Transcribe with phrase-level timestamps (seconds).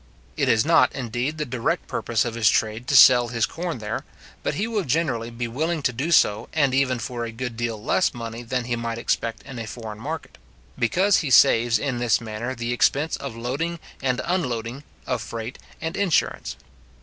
[0.35, 4.03] It is not, indeed, the direct purpose of his trade to sell his corn there;
[4.41, 7.79] but he will generally be willing to do so, and even for a good deal
[7.79, 10.39] less money than he might expect in a foreign market;
[10.79, 15.95] because he saves in this manner the expense of loading and unloading, of freight and
[15.95, 16.55] insurance.